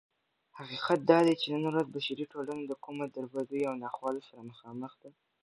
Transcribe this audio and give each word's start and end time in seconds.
حقيقت 0.57 0.99
دادى 1.11 1.33
چې 1.41 1.47
نن 1.53 1.63
ورځ 1.69 1.87
بشري 1.95 2.25
ټولنه 2.33 2.61
دكومو 2.71 3.03
دربدريو 3.15 3.69
او 3.71 3.75
ناخوالو 3.83 4.25
سره 4.29 4.41
مخامخ 4.51 4.91
ده 5.01 5.09